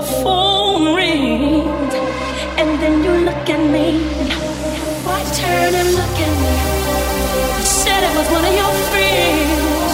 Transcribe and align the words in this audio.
the 0.00 0.06
phone 0.24 0.94
rings, 0.94 1.94
and 2.60 2.70
then 2.80 3.04
you 3.04 3.12
look 3.28 3.46
at 3.56 3.62
me. 3.74 3.88
Why 5.04 5.20
turn 5.42 5.74
and 5.80 5.90
look 6.00 6.16
at 6.26 6.34
me? 6.44 6.54
You 7.58 7.66
said 7.82 8.00
it 8.08 8.12
was 8.16 8.28
one 8.36 8.44
of 8.50 8.54
your 8.60 8.74
friends 8.88 9.92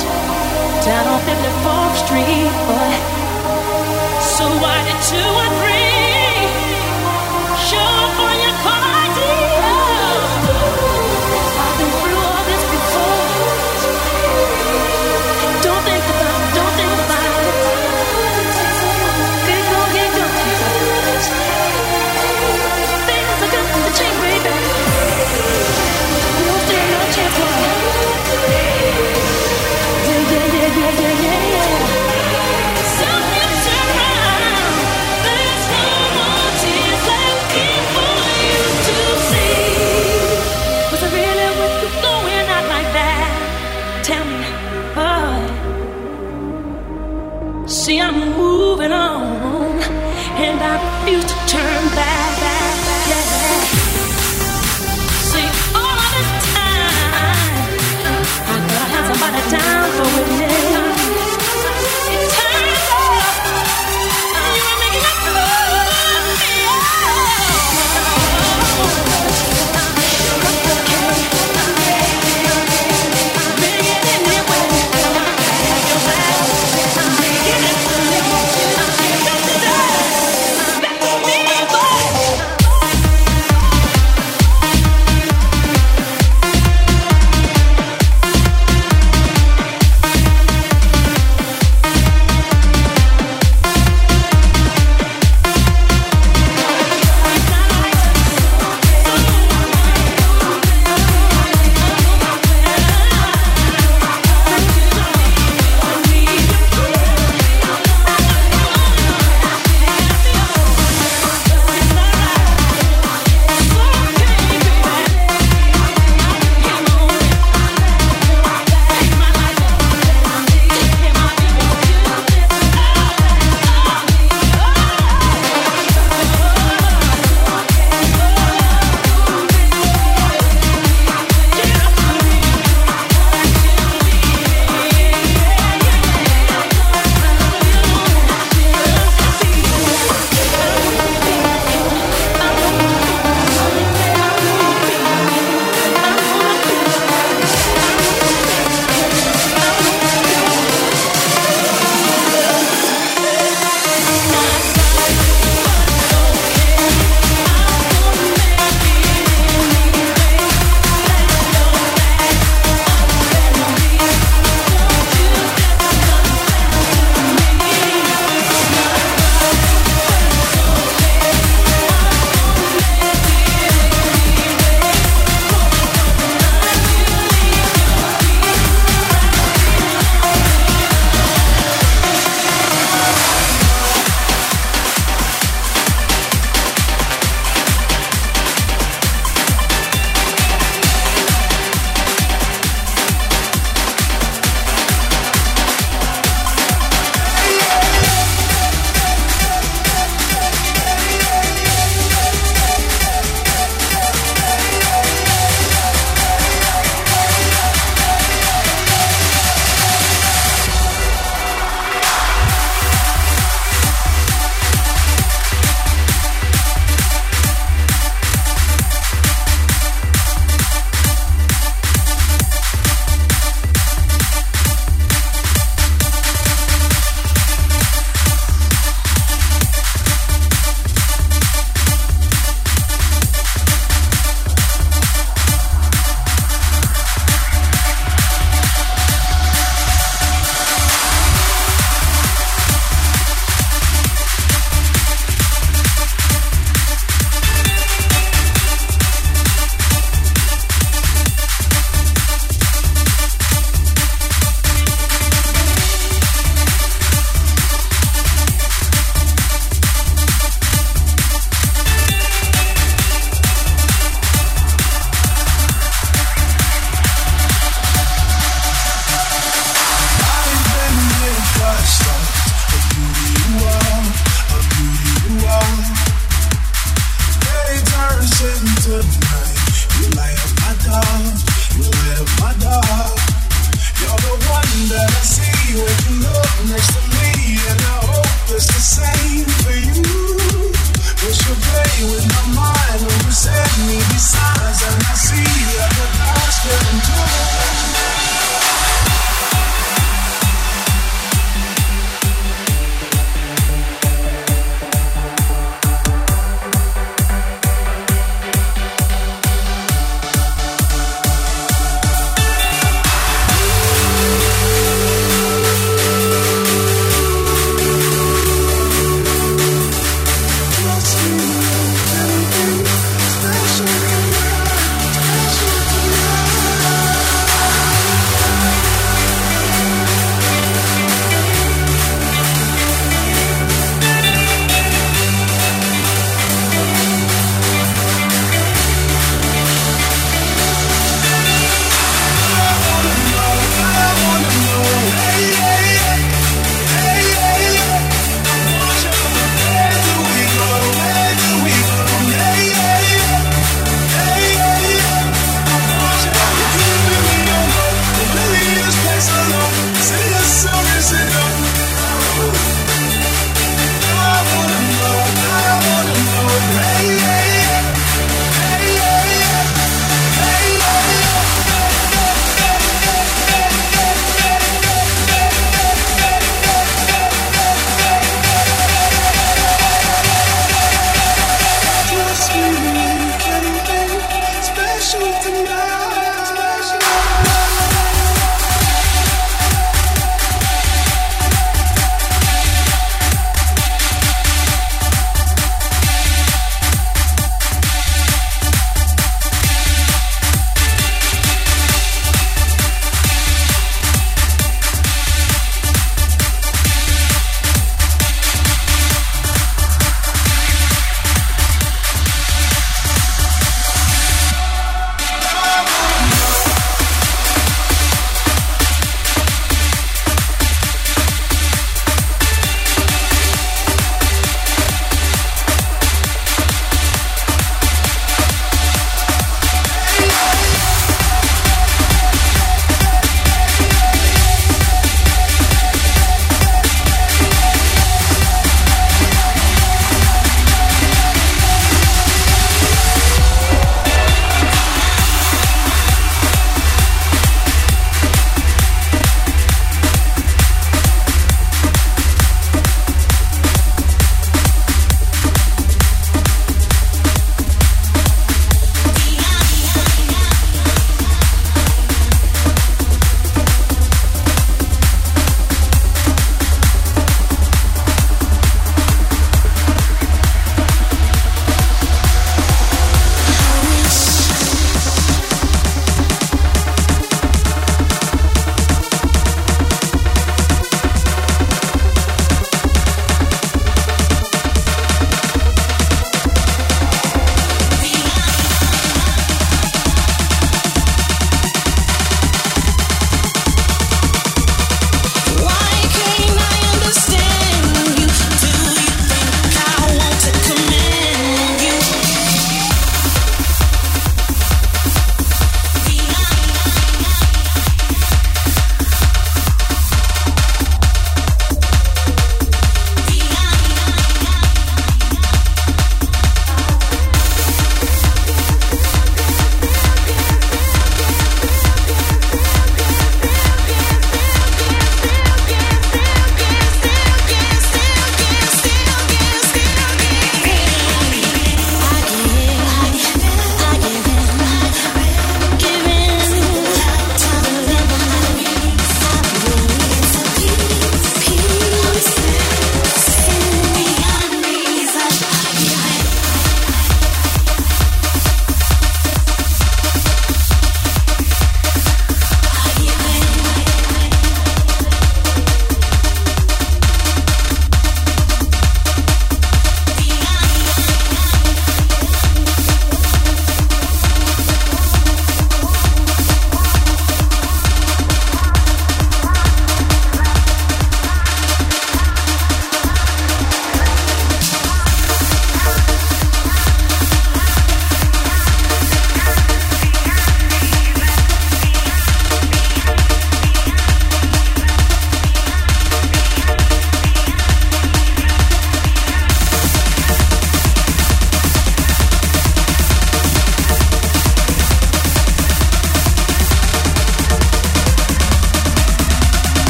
down 0.87 1.07
on 1.13 1.21
54th 1.31 1.97
Street, 2.05 2.55
boy. 2.69 2.93
So 4.35 4.45
why 4.63 4.79
did 4.87 5.03
you? 5.17 5.66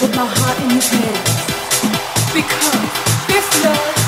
with 0.00 0.16
my 0.16 0.24
heart 0.24 0.58
in 0.62 0.70
his 0.70 0.88
hands. 0.88 2.32
Because 2.32 2.88
this 3.28 3.64
love 3.64 3.99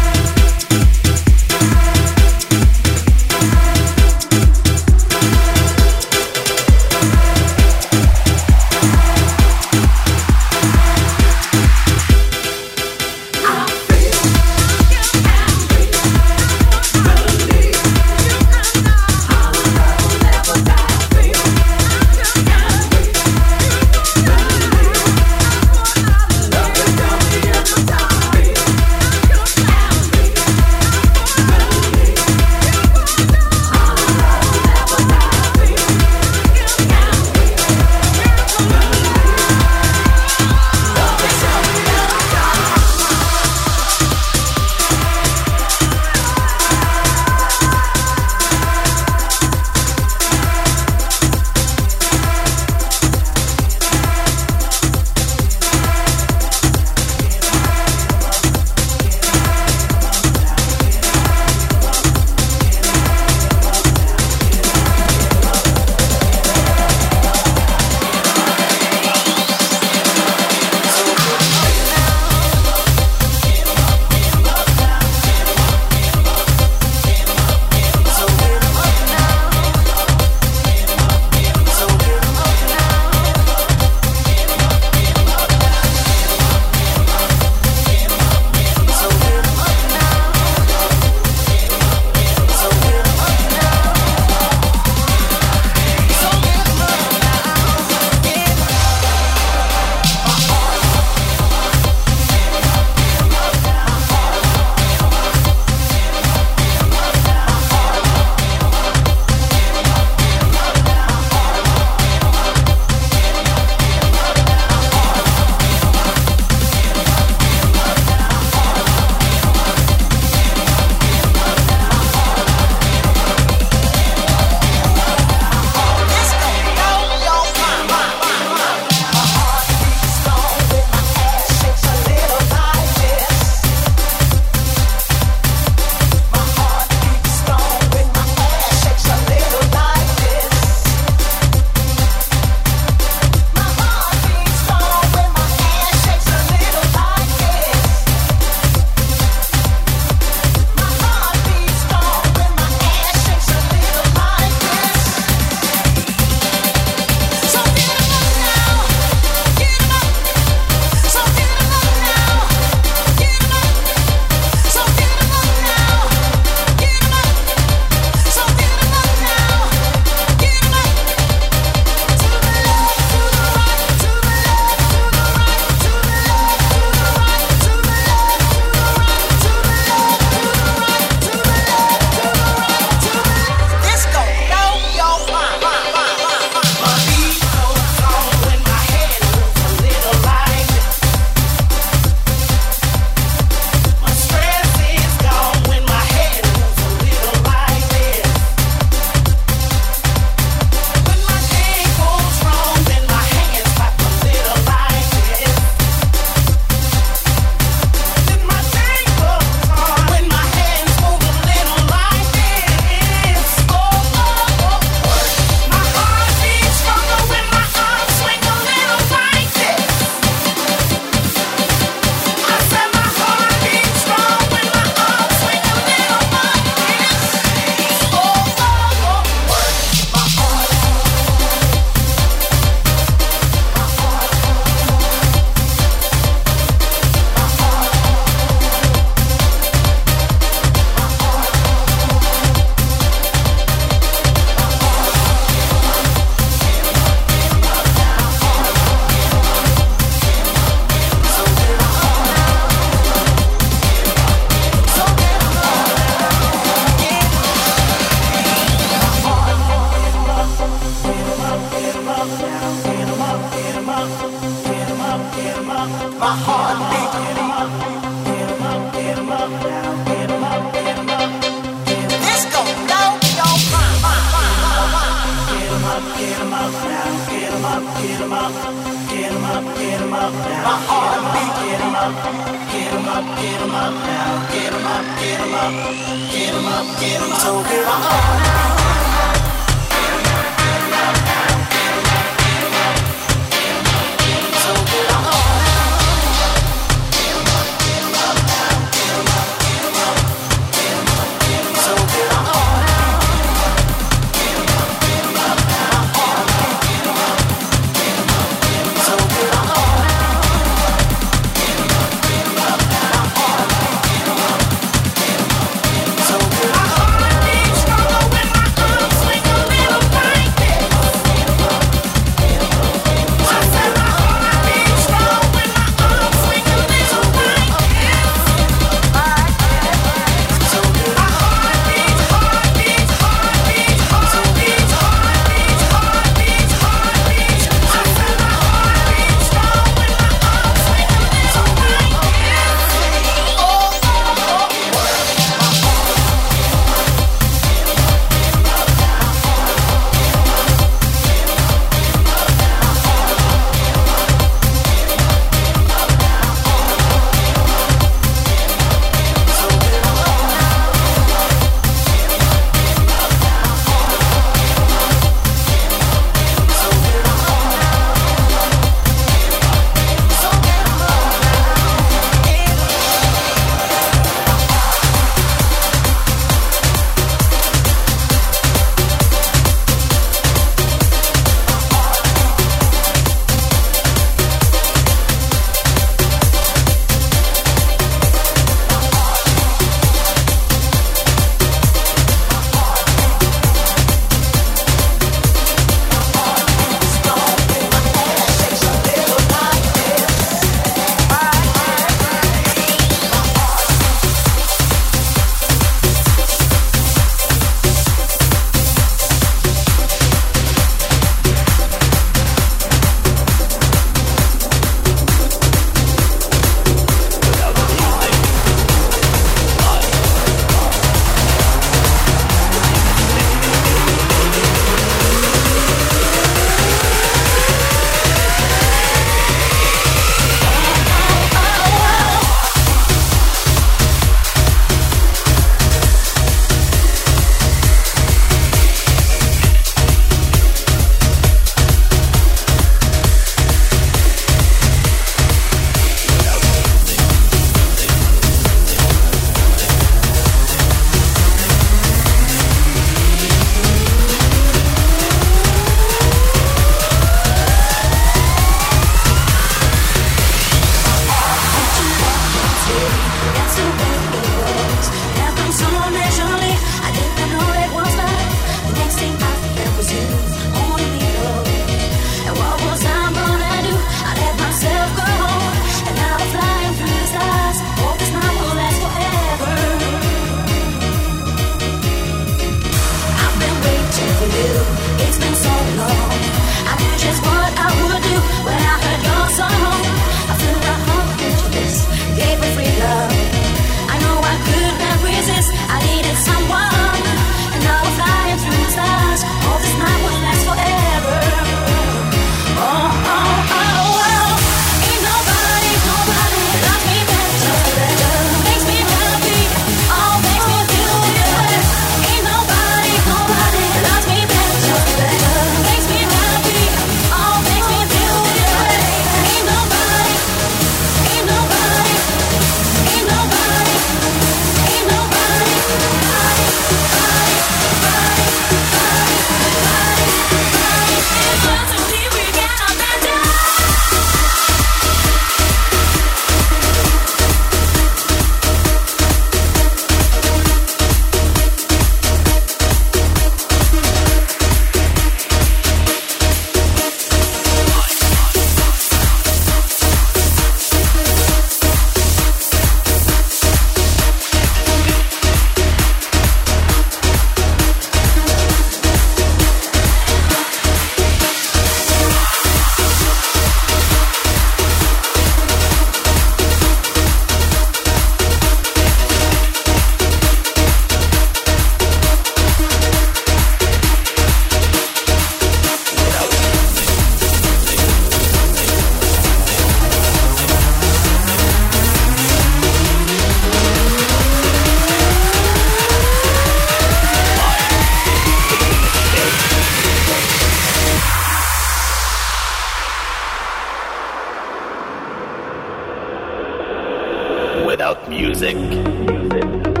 about 598.11 598.29
music. 598.29 598.75
music. 598.75 600.00